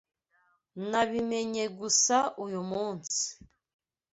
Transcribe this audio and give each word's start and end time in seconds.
Nabimenye 0.89 1.63
gusa 1.79 2.17
uyu 2.45 2.61
munsi. 2.69 3.23